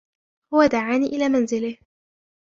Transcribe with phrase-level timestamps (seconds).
[0.53, 1.77] هو دعاني إلى منزله.